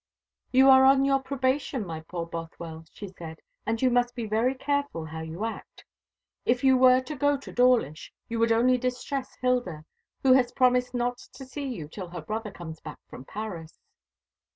[0.51, 4.55] "You are on your probation, my poor Bothwell," she said, "and you must be very
[4.55, 5.85] careful how you act.
[6.43, 9.85] If you were to go to Dawlish you would only distress Hilda,
[10.23, 13.77] who has promised not to see you till her brother comes back from Paris."